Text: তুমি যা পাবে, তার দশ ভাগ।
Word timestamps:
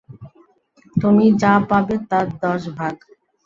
তুমি 0.95 1.25
যা 1.41 1.53
পাবে, 1.69 1.95
তার 2.09 2.27
দশ 2.41 2.61
ভাগ। 2.77 2.95